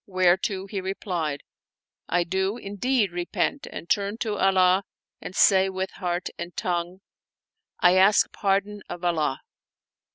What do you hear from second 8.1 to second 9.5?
pardon of Allah."